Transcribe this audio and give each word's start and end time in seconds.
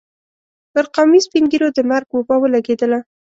پر 0.73 0.85
قومي 0.95 1.19
سپين 1.25 1.43
ږيرو 1.51 1.69
د 1.73 1.79
مرګ 1.89 2.07
وبا 2.11 2.35
ولګېدله. 2.39 2.99